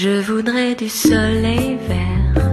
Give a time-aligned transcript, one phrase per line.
[0.00, 2.52] Je voudrais du soleil vert,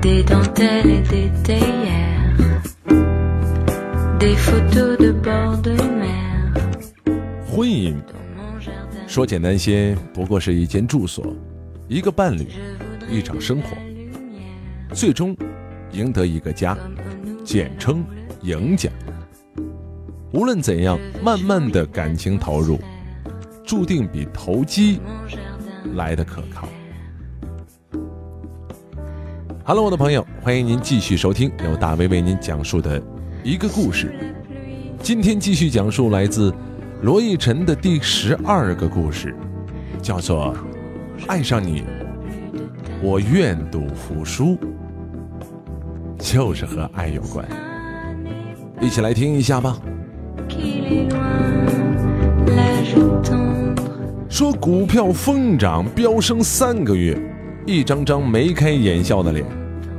[0.00, 2.36] des dentelles et des théières,
[4.20, 6.52] des photos de bord de mer.
[7.48, 7.96] 婚姻
[9.08, 11.34] 说简单些，不过是一间住所，
[11.88, 12.46] 一个伴侣，
[13.10, 13.76] 一场生活，
[14.94, 15.36] 最终
[15.90, 16.78] 赢得一个家，
[17.44, 18.04] 简称
[18.42, 18.88] 赢家。
[20.32, 22.78] 无论怎样，慢慢的感情投入，
[23.66, 25.00] 注定比投机.
[25.94, 26.68] 来的可靠。
[29.64, 33.00] Hello，我的朋友，欢迎您继续收听由大威为您讲述的
[33.44, 34.12] 一个故事。
[35.00, 36.52] 今天继续讲述来自
[37.02, 39.34] 罗逸晨的第十二个故事，
[40.00, 40.54] 叫做
[41.28, 41.84] 《爱上你，
[43.00, 44.56] 我愿赌服输》，
[46.18, 47.46] 就是和爱有关。
[48.80, 49.76] 一起来听一下吧。
[54.32, 57.14] 说股票疯涨飙升三个月，
[57.66, 59.44] 一张张眉开眼笑的脸。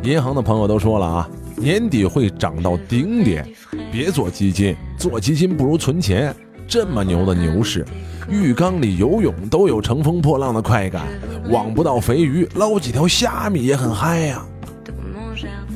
[0.02, 3.48] 银行的朋友都说了啊，年底会涨到顶点，
[3.92, 6.36] 别做基金，做基金不如存钱。
[6.67, 7.86] 这么牛的牛市，
[8.28, 11.03] 浴缸里游泳都有乘风破浪的快感，
[11.52, 14.44] 网不到肥鱼，捞几条虾米也很嗨呀、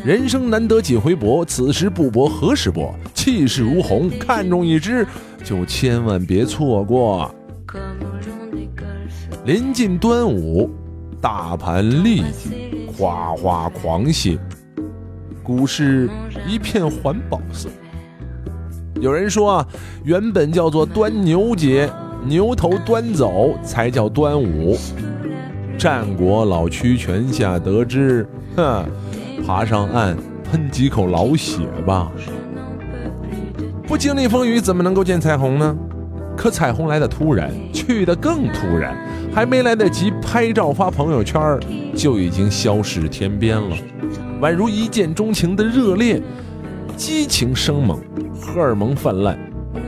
[0.04, 2.96] 人生难得几回搏，此时不搏何时搏？
[3.14, 5.06] 气势如虹，看中一只
[5.44, 7.32] 就千万别错过。
[9.48, 10.70] 临近端午，
[11.22, 14.38] 大盘立即哗哗狂泻，
[15.42, 16.10] 股市
[16.46, 17.70] 一片环保色。
[19.00, 19.68] 有人说啊，
[20.04, 21.90] 原本叫做端牛节，
[22.26, 24.76] 牛头端走才叫端午。
[25.78, 28.86] 战国老屈泉下得知，哼，
[29.46, 32.12] 爬上岸喷几口老血吧。
[33.88, 35.74] 不经历风雨，怎么能够见彩虹呢？
[36.36, 38.96] 可彩虹来的突然，去的更突然，
[39.38, 41.60] 还没来得及拍照发朋友圈，
[41.96, 43.78] 就已经消失天边了，
[44.42, 46.20] 宛如一见钟情的热恋，
[46.96, 48.02] 激情生猛，
[48.42, 49.38] 荷尔蒙泛滥，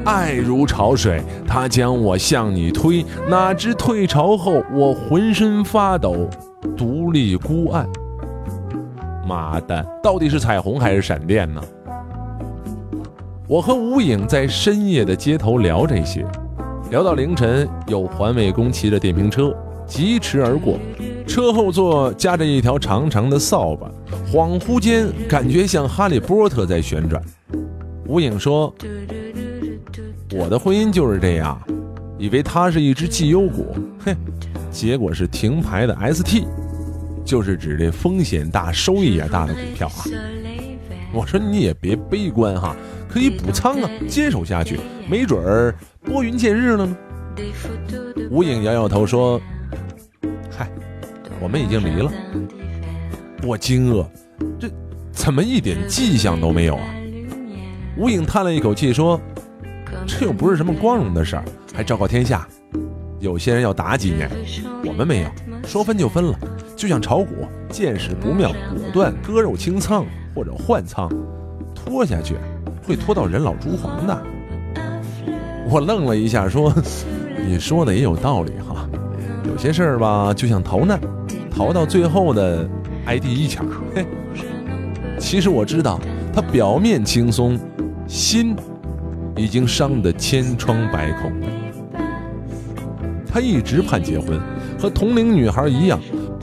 [0.06, 6.30] 爱如潮水，它将我向你推，哪知退潮后我浑身发抖，
[6.78, 7.90] 独立孤岸。
[9.28, 11.60] 妈蛋，到底是彩虹还是闪电呢？
[13.48, 16.24] 我和吴影在深夜的街头聊这些，
[16.90, 19.56] 聊到凌晨，有环卫工骑着电瓶车
[19.86, 20.80] 疾驰而过，
[21.28, 23.92] 车后座夹着一条长长的扫把，
[24.32, 27.22] 恍惚间感觉像哈利波特在旋转。
[28.08, 28.74] 吴影说
[30.34, 31.62] 我的婚姻就是这样，
[32.18, 33.68] 以为它是一只绩优股，
[34.04, 34.16] 嘿，
[34.72, 36.44] 结果是停牌的 ST，
[37.24, 40.06] 就是指这风险大、收益也大的股票啊。”
[41.14, 42.76] 我说你也别悲观哈，
[43.10, 46.98] 可以补仓啊，坚守下去，没准儿拨云见日了呢。
[48.30, 49.42] 吴影摇摇头说
[50.52, 50.70] ：“嗨，
[51.40, 52.12] 我们已经离了。
[53.44, 54.06] 我惊愕，
[54.60, 54.70] 这
[55.12, 56.84] 怎么一点迹象都没有啊
[57.98, 59.20] 吴影叹了一口气说
[60.06, 61.44] 这又不是什么光荣的事儿，
[61.74, 62.48] 还昭告天下。
[63.20, 64.30] 有些人要打几年，
[64.86, 65.30] 我们没有，
[65.68, 66.40] 说分就分了，
[66.76, 70.06] 就像炒股，见势不妙，果断割肉清仓
[70.36, 71.10] 或者换仓，
[71.74, 72.36] 拖下去
[72.90, 74.24] 会拖到人老珠黄的。”
[75.70, 76.74] 我愣了一下，说
[77.46, 78.90] ：“你说的也有道理哈，
[79.48, 81.00] 有些事儿吧，就像逃难，
[81.56, 82.68] 逃到最后的
[83.06, 83.64] 挨第一枪。
[83.94, 84.04] 嘿，
[85.20, 86.00] 其实我知道，
[86.34, 87.60] 他表面轻松，
[88.08, 88.56] 心
[89.36, 91.32] 已经伤得千疮百孔。
[93.32, 94.42] 他一直盼结婚，
[94.80, 96.00] 和同龄女孩一样，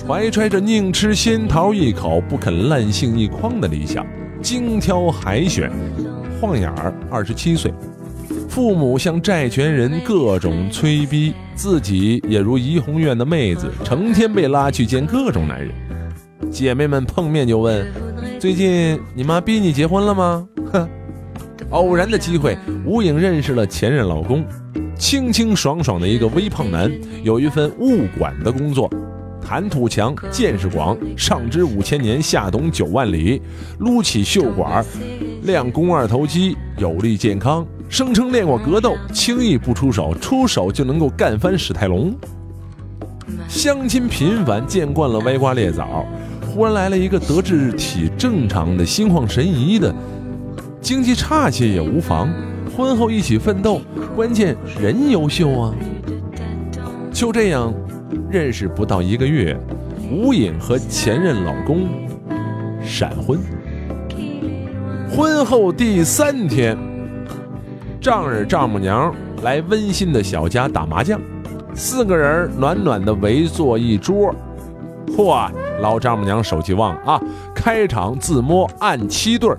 [0.07, 4.07] 怀揣着宁吃仙桃一口，不肯烂杏一筐的理想，
[4.41, 5.69] 精挑海选。
[6.41, 7.73] 晃眼儿二十七岁，
[8.49, 15.71] 父母向债权人各种催逼，自己也如怡红院的妹子，成天被拉去见各种男人。
[16.51, 17.87] 姐妹们碰面就问
[18.39, 20.89] ：“最近你妈逼你结婚了吗？”哼，
[21.71, 24.45] 偶然的机会，吴影认识了前任老公，
[24.99, 26.91] 清清爽爽的一个微胖男，
[27.23, 28.91] 有一份物管的工作，
[29.47, 33.41] 谈吐强，见识广，上知五千年，下懂九万里，
[33.79, 34.85] 撸起袖管，
[35.45, 42.13] 练肱二头肌，有力健康，声称练过格斗，轻易不出手，出手就能够干翻史泰龙。
[43.47, 46.05] 相亲频繁，见惯了歪瓜裂枣，
[46.45, 49.95] 忽然来了一个德智体正常的心旷神怡的，
[50.81, 52.29] 经济差些也无妨。
[52.77, 53.81] 婚后一起奋斗，
[54.17, 55.75] 关键人优秀啊！
[57.13, 57.73] 就这样，
[58.31, 59.59] 认识不到一个月，
[60.11, 61.89] 吴颖和前任老公
[62.83, 63.39] 闪婚。
[65.09, 66.77] 婚后第三天，
[68.01, 71.21] 丈人丈母娘来温馨的小家打麻将，
[71.75, 74.35] 四个人暖暖的围坐一桌。
[75.17, 75.51] 嚯，
[75.81, 77.21] 老丈母娘手气旺啊！
[77.55, 79.55] 开场自摸按七对，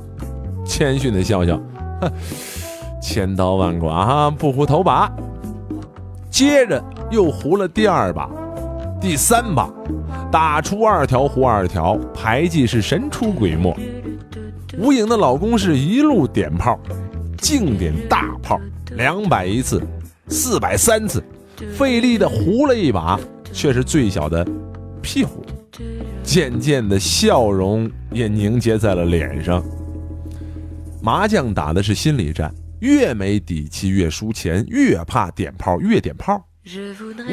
[0.66, 1.60] 谦逊的笑笑，
[2.02, 2.12] 哼，
[3.02, 5.12] 千刀万剐，不胡头把。
[6.30, 8.30] 接着又胡了第二把，
[9.00, 9.72] 第三把，
[10.32, 13.76] 打出二条胡二条，牌技是神出鬼没。
[14.78, 16.78] 吴颖的老公是一路点炮，
[17.38, 18.60] 净点大炮，
[18.92, 19.82] 两百一次，
[20.28, 21.24] 四百三次，
[21.78, 23.20] 费力的胡了一把，
[23.54, 24.46] 却是最小的
[25.02, 25.46] 屁胡。
[26.24, 29.64] 渐渐的笑容也凝结在了脸上。
[31.02, 36.44] 麻将打的是心理战，越没底气越输钱，越怕点炮越点炮。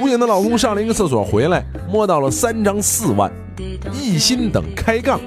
[0.01, 3.31] 吴颖的老公上了一个厕所回来，摸到了三张四万，
[3.93, 5.21] 一心等开杠，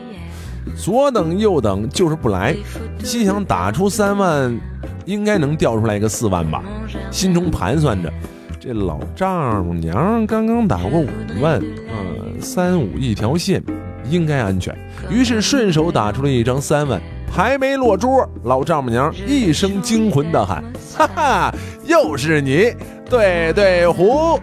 [0.77, 2.55] 左等右等就是不来，
[3.03, 4.57] 心想打出三万，
[5.05, 6.63] 应该能掉出来一个四万吧，
[7.11, 8.11] 心中盘算着，
[8.59, 11.07] 这老丈母娘刚刚打过五
[11.41, 13.61] 万，嗯，三五一条线，
[14.09, 14.73] 应该安全，
[15.09, 20.63] 于是顺手打出了一张三万，还没落桌，老丈母娘一声惊魂的喊
[20.95, 21.55] ：“哈哈，
[21.85, 22.73] 又是你！”
[23.09, 24.39] 对对胡，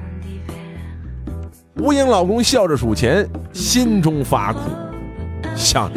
[1.77, 4.61] 吴英老公笑着数钱，心中发苦，
[5.55, 5.91] 想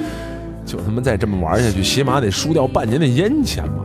[0.65, 3.83] 就他妈再这么玩下去，起码得输掉半年的烟钱吧。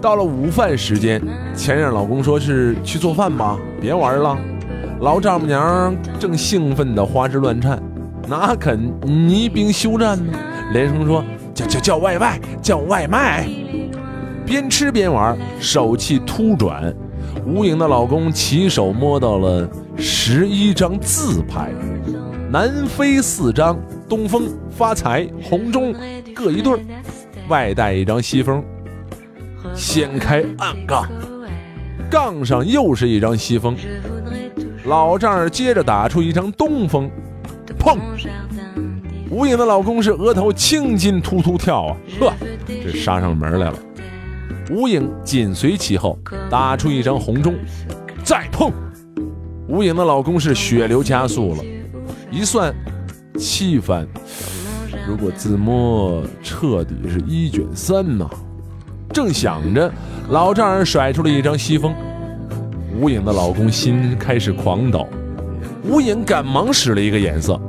[0.00, 1.22] 到了午饭时间，
[1.54, 4.36] 前任老公说是去做饭吧，别玩了。
[5.00, 7.80] 老丈母娘正兴奋的花枝乱颤，
[8.28, 10.32] 哪肯泥兵休战呢？
[10.72, 11.24] 连声说
[11.54, 13.48] 叫叫叫外卖，叫外卖。
[14.44, 16.92] 边吃边玩，手气突转。
[17.44, 21.72] 吴颖的老公起手摸到了十一张字牌，
[22.50, 23.78] 南飞四张，
[24.08, 25.94] 东风、发财、红中
[26.34, 26.80] 各一对儿，
[27.48, 28.62] 外带一张西风。
[29.74, 31.08] 掀开暗杠，
[32.10, 33.76] 杠上又是一张西风。
[34.84, 37.10] 老丈人接着打出一张东风，
[37.78, 37.98] 砰！
[39.30, 42.32] 吴颖的老公是额头青筋突突跳啊，呵，
[42.66, 43.78] 这杀上门来了。
[44.70, 46.18] 吴影紧随其后，
[46.48, 47.54] 打出一张红中，
[48.24, 48.70] 再碰，
[49.68, 51.64] 吴影的老公是血流加速了，
[52.30, 52.72] 一算，
[53.36, 54.06] 气翻。
[55.06, 58.26] 如果自摸彻底是一卷三呐！
[59.12, 59.92] 正想着，
[60.30, 61.92] 老丈人甩出了一张西风，
[62.98, 65.06] 吴影的老公心开始狂抖，
[65.84, 67.60] 吴影赶忙使了一个眼色，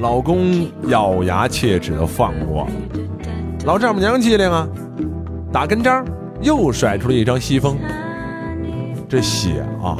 [0.00, 2.68] 老公咬牙切齿的放过，
[3.64, 4.68] 老丈母娘机灵啊！
[5.52, 6.04] 打跟章，
[6.40, 7.76] 又甩出了一张西风。
[9.08, 9.98] 这血啊，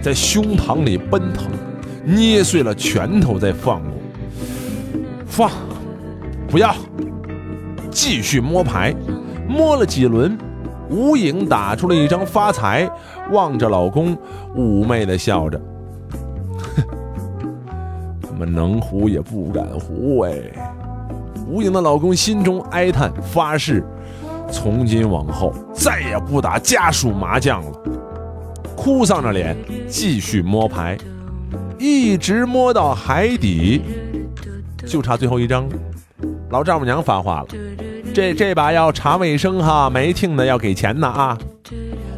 [0.00, 1.50] 在胸膛里奔腾，
[2.02, 3.92] 捏碎了拳头再放过。
[5.26, 5.50] 放，
[6.48, 6.74] 不要，
[7.90, 8.94] 继续摸牌。
[9.46, 10.36] 摸了几轮，
[10.88, 12.90] 吴影打出了一张发财，
[13.30, 14.16] 望着老公，
[14.56, 15.60] 妩媚的笑着。
[16.58, 16.82] 哼，
[18.32, 20.32] 我们能胡也不敢胡哎。
[21.46, 23.84] 吴影的老公心中哀叹，发誓。
[24.50, 27.72] 从今往后再也不打家属麻将了，
[28.76, 29.56] 哭丧着脸
[29.88, 30.96] 继续摸牌，
[31.78, 33.82] 一直摸到海底，
[34.86, 35.68] 就差最后一张。
[36.50, 37.48] 老丈母娘发话了
[38.14, 41.36] ：“这这把要查卫生哈，没听的要给钱呢啊！”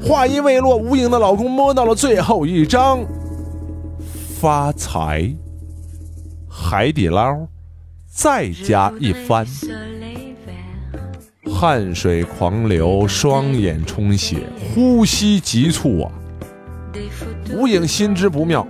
[0.01, 3.01] 话音未落，吴影的老公摸到了最后一张，
[4.39, 5.35] 发财，
[6.49, 7.49] 海底捞，
[8.07, 9.47] 再加一番。
[11.61, 16.13] 汗水狂流，双眼充血，呼吸急促啊！
[17.53, 18.65] 吴影心知不妙，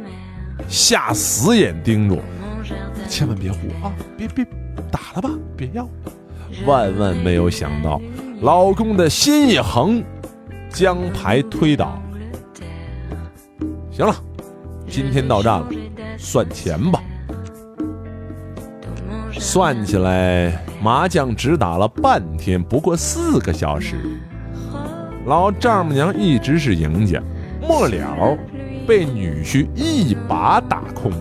[0.68, 2.18] 下死眼盯住，
[3.06, 3.92] 千万别胡啊！
[4.16, 4.42] 别别
[4.90, 5.86] 打了吧，别要！
[6.64, 8.00] 万万没有想到，
[8.40, 10.02] 老公的心一横，
[10.70, 12.02] 将牌推倒。
[13.90, 14.16] 行了，
[14.88, 15.68] 今天到账了，
[16.16, 17.02] 算钱吧。
[19.32, 20.64] 算起来。
[20.80, 23.96] 麻将只打了半天，不过四个小时。
[25.26, 27.20] 老丈母娘一直是赢家，
[27.60, 28.38] 末了
[28.86, 31.12] 被女婿一把打空。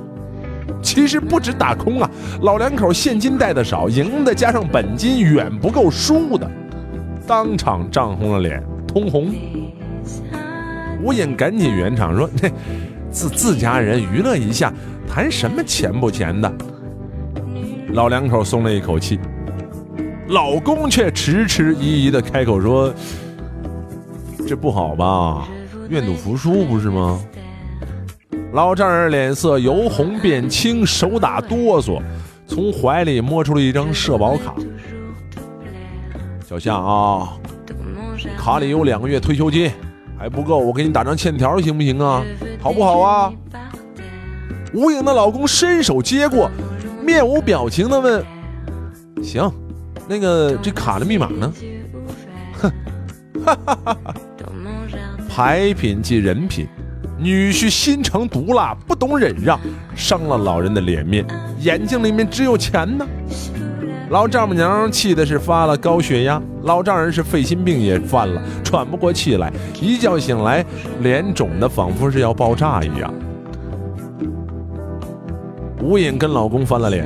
[0.81, 2.09] 其实不止打空啊，
[2.41, 6.49] 老两口现金带的少，赢的加上本金远不够输的，
[7.25, 9.33] 当场涨红了脸，通红。
[11.03, 12.49] 吴影赶紧圆场说：“那
[13.11, 14.71] 自自家人娱乐一下，
[15.07, 16.51] 谈什么钱不钱的？”
[17.93, 19.19] 老两口松了一口气。
[20.29, 22.93] 老公却迟迟疑疑的开口说
[24.45, 25.47] ：“这不好吧？
[25.89, 27.19] 愿赌服输不是吗？”
[28.53, 32.01] 老丈人脸色由红变青，手打哆嗦，
[32.45, 34.53] 从怀里摸出了一张社保卡。
[36.45, 37.37] 小夏啊，
[38.37, 39.71] 卡里有两个月退休金，
[40.17, 42.23] 还不够，我给你打张欠条行不行啊？
[42.61, 43.33] 好不好啊？
[44.73, 46.49] 吴影的老公伸手接过，
[47.01, 48.23] 面无表情的问
[49.21, 49.51] ：“行，
[50.07, 51.53] 那个这卡的密码呢？”
[52.59, 52.71] 哼，
[53.45, 54.15] 哈哈哈哈！
[55.29, 56.67] 牌品即人品，
[57.19, 59.59] 女婿心肠毒辣，不懂忍让，
[59.95, 61.23] 伤了老人的脸面，
[61.59, 63.05] 眼睛里面只有钱呢。
[64.09, 70.65] 老丈母娘气的是发了高血压，老丈人是肺心病也犯了，喘不过气来，一觉醒来
[71.01, 73.13] 脸肿的仿佛是要爆炸一样。
[75.81, 77.05] 吴颖跟老公翻了脸，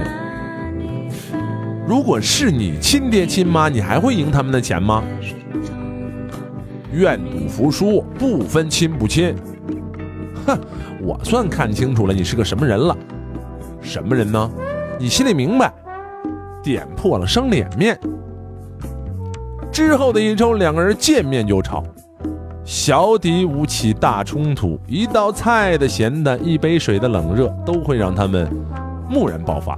[1.92, 5.04] 如果是你亲爹亲妈，你还会赢他们的钱吗？
[6.94, 9.36] 愿赌服输，不分亲不亲。
[10.48, 10.58] 哼，
[11.02, 12.96] 我算看清楚了，你是个什么人了？
[13.82, 14.50] 什么人呢？
[14.98, 15.70] 你心里明白。
[16.64, 18.00] 点破了伤脸面。
[19.70, 21.84] 之后的一周，两个人见面就吵，
[22.64, 28.50] 小敌无起大冲突，一道菜的咸淡，一杯水的冷热，都会让他们
[29.10, 29.78] 蓦然爆发。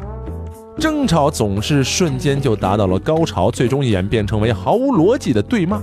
[0.80, 5.82] 争吵总是瞬间就达到了高潮，最终演变成为毫无逻辑的对骂。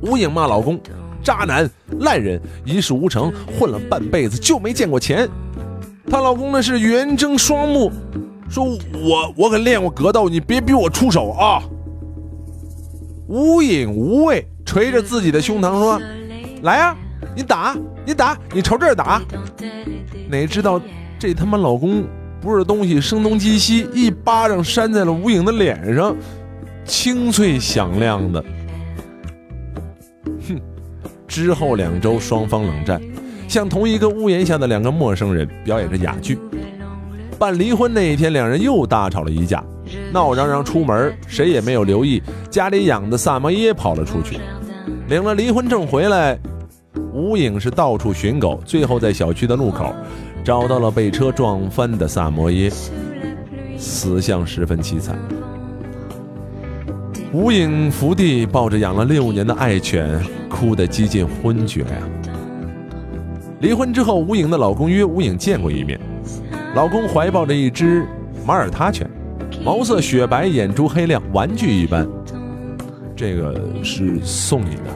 [0.00, 0.80] 吴影骂老公
[1.22, 5.28] 渣男烂人，一事无成，混了半辈子就没见过钱。
[6.10, 7.92] 她老公呢是圆睁双目。
[8.48, 11.62] 说我我可练过格斗，你别逼我出手啊！
[13.28, 16.00] 无影无畏，捶着自己的胸膛说
[16.62, 16.96] ：“来呀，
[17.36, 19.22] 你打，你打，你朝这儿打。”
[20.28, 20.80] 哪知道
[21.16, 22.04] 这他妈老公
[22.40, 26.16] 不是东西，声东击西，一巴掌扇在了吴影的脸上，
[26.84, 28.44] 清脆响亮的。
[30.48, 30.60] 哼！
[31.28, 33.00] 之后两周，双方冷战，
[33.46, 36.38] 像同一个屋檐下的两个陌生人，表演着哑剧。
[37.38, 39.64] 办离婚那一天，两人又大吵了一架，
[40.12, 44.38] 闹嚷嚷出门，谁也没有留意家里养的萨摩耶跑了出去。
[45.08, 46.38] 领了离婚证回来，
[47.12, 49.94] 吴影是到处寻狗，最后在小区的路口
[50.50, 52.68] 找到了被车撞翻的萨摩耶，
[53.78, 55.16] 死相十分凄惨。
[57.32, 62.02] 无影伏地抱着养了六年的爱犬，哭得几近昏厥呀。
[63.60, 66.00] 离婚之后，无影的老公约无影见过一面。
[66.74, 68.04] 老公怀抱着一只
[68.44, 69.08] 马耳他犬，
[69.64, 72.04] 毛色雪白，眼珠黑亮，玩具一般。
[73.14, 73.54] 这个
[73.84, 74.90] 是送你的，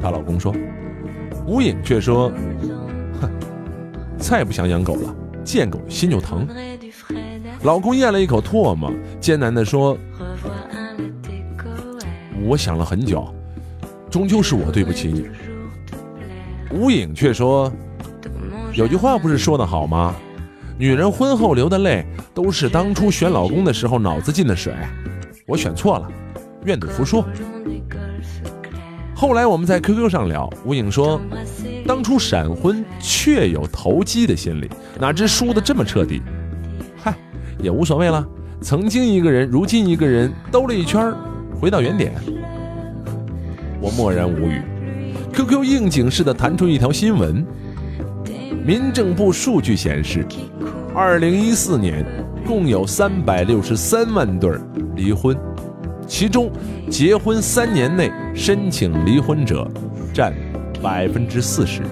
[0.00, 0.54] 她老公说。
[1.44, 2.30] 无影却说：“，
[4.28, 5.14] 再不想养狗了，
[5.44, 6.48] 见狗心就疼。”
[7.62, 9.96] 老公咽了一口唾沫，艰难地说
[12.44, 13.32] ：“我想了很久，
[14.10, 15.28] 终究是我对不起你。”
[16.74, 17.72] 吴影却说
[18.74, 20.12] ：“有句话不是说的好吗？”
[20.76, 22.04] 女人婚后流的泪，
[22.34, 24.74] 都是当初选老公的时候脑子进的水。
[25.46, 26.10] 我选错了，
[26.64, 27.22] 愿赌服输。
[29.14, 31.20] 后来我们在 QQ 上聊，吴影说，
[31.86, 36.20] 当初闪婚确有投机的心理，哪知输的这么彻底。
[36.96, 37.14] 嗨，
[37.62, 38.26] 也无所谓了。
[38.60, 41.12] 曾经一个人，如今一个人，兜了一圈，
[41.60, 42.12] 回到原点。
[43.80, 44.60] 我默然无语。
[45.32, 47.46] QQ 应景似的弹出一条新闻。
[48.64, 50.26] 民政部数据显示，
[50.92, 52.04] 二零一四年
[52.44, 54.50] 共有三百六十三万对
[54.96, 55.36] 离婚，
[56.04, 56.50] 其中
[56.90, 59.70] 结婚三年内申请离婚者
[60.12, 60.34] 占
[60.82, 61.82] 百分之四十。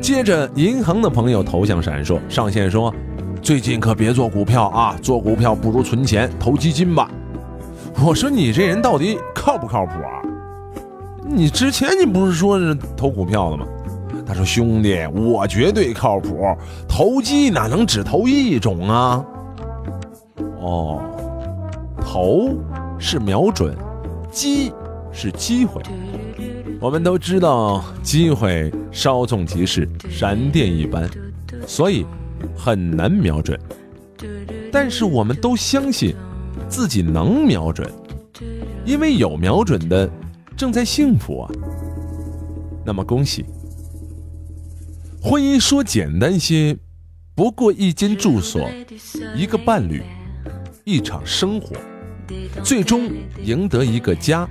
[0.00, 2.94] 接着，银行的朋友头像闪烁，上线说
[3.40, 7.10] ：“最近可别做股票啊，做股票不如存钱，投基金吧。”
[8.04, 10.20] 我说：“你这人到底靠不靠谱啊？
[11.26, 13.66] 你之前你不是说是投股票的吗？”
[14.26, 16.44] 他说：“兄弟，我绝对靠谱，
[16.88, 19.24] 投机哪能只投一种啊？
[20.60, 21.02] 哦，
[22.00, 22.50] 投
[22.98, 23.74] 是瞄准，
[24.30, 24.72] 机
[25.12, 25.82] 是机会。
[26.84, 31.08] 我们都知道，机会稍纵即逝，闪电一般，
[31.66, 32.04] 所以
[32.54, 33.58] 很难瞄准。
[34.70, 36.14] 但是我们都相信
[36.68, 37.90] 自己能瞄准，
[38.84, 40.06] 因为有瞄准的
[40.58, 41.50] 正在幸福啊。
[42.84, 43.46] 那么恭喜。”
[45.24, 46.76] 婚姻说简单些，
[47.34, 48.70] 不过一间住所，
[49.34, 50.02] 一个伴侣，
[50.84, 51.74] 一场生活，
[52.62, 53.10] 最终
[53.42, 54.46] 赢得一个家，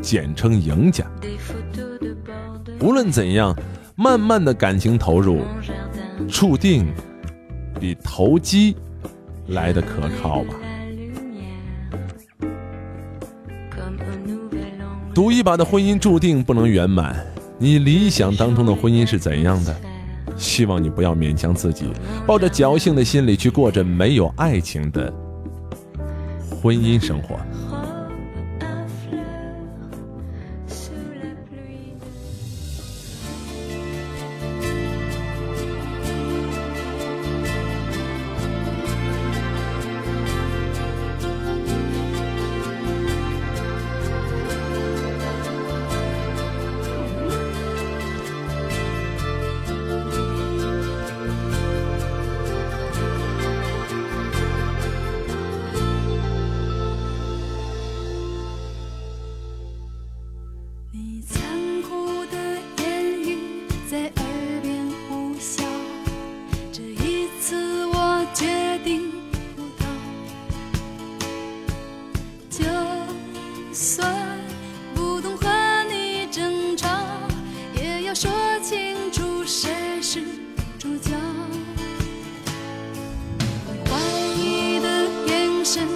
[0.00, 1.04] 简称赢家。
[2.80, 3.56] 无论怎样，
[3.96, 5.42] 慢慢的感情投入，
[6.28, 6.86] 注定
[7.78, 8.76] 比投机
[9.48, 10.54] 来的可靠吧。
[15.12, 17.26] 赌一把的婚姻注定不能圆满。
[17.58, 19.76] 你理想当中的婚姻是怎样的？
[20.36, 21.92] 希望你不要勉强自己，
[22.26, 25.12] 抱着侥幸的心理去过着没有爱情的
[26.48, 27.38] 婚姻生活。
[78.20, 78.30] 说
[78.62, 79.70] 清楚谁
[80.02, 80.20] 是
[80.78, 81.12] 主角？
[83.72, 83.98] 你怀
[84.36, 85.88] 疑的眼神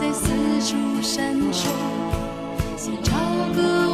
[0.00, 0.30] 在四
[0.62, 1.66] 处闪烁，
[2.78, 3.12] 写找
[3.54, 3.85] 个。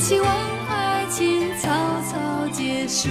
[0.00, 0.28] 希望
[0.66, 1.68] 爱情草
[2.00, 3.10] 草结束。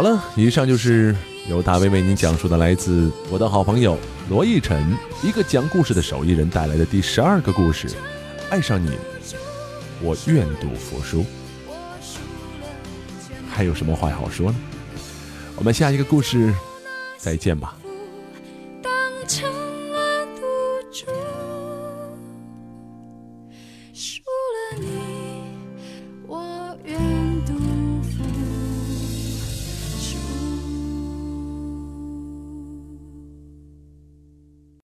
[0.00, 1.14] 好了，以上就是
[1.46, 3.98] 由大卫为您讲述的来自我的好朋友
[4.30, 7.86] 罗奕晨，一个讲故事的手艺人带来的第十二个故事。
[8.48, 8.92] 爱上你，
[10.00, 11.22] 我愿赌服输。
[13.50, 14.56] 还有什么话好说呢？
[15.56, 16.50] 我们下一个故事
[17.18, 17.76] 再见吧。